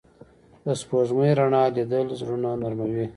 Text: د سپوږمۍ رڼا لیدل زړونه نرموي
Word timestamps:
د 0.65 0.67
سپوږمۍ 0.81 1.31
رڼا 1.39 1.63
لیدل 1.75 2.07
زړونه 2.19 2.49
نرموي 2.61 3.05